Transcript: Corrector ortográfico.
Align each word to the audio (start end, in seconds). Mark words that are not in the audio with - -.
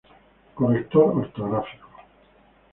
Corrector 0.57 1.05
ortográfico. 1.21 1.87